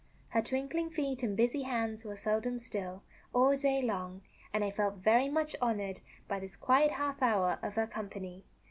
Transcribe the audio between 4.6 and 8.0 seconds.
I felt very much honored by this quiet half hour of her